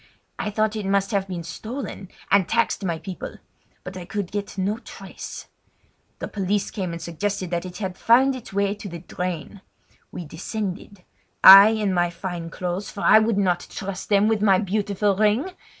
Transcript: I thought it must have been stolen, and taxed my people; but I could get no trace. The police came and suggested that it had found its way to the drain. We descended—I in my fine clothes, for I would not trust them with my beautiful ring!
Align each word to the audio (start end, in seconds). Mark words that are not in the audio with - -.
I 0.39 0.49
thought 0.49 0.75
it 0.75 0.87
must 0.87 1.11
have 1.11 1.27
been 1.27 1.43
stolen, 1.43 2.09
and 2.31 2.49
taxed 2.49 2.83
my 2.83 2.97
people; 2.97 3.35
but 3.83 3.95
I 3.95 4.03
could 4.05 4.31
get 4.31 4.57
no 4.57 4.79
trace. 4.79 5.45
The 6.17 6.27
police 6.27 6.71
came 6.71 6.91
and 6.91 6.99
suggested 6.99 7.51
that 7.51 7.67
it 7.67 7.77
had 7.77 7.99
found 7.99 8.35
its 8.35 8.51
way 8.51 8.73
to 8.73 8.89
the 8.89 8.97
drain. 8.97 9.61
We 10.11 10.25
descended—I 10.25 11.67
in 11.67 11.93
my 11.93 12.09
fine 12.09 12.49
clothes, 12.49 12.89
for 12.89 13.01
I 13.01 13.19
would 13.19 13.37
not 13.37 13.67
trust 13.69 14.09
them 14.09 14.27
with 14.27 14.41
my 14.41 14.57
beautiful 14.57 15.15
ring! 15.15 15.51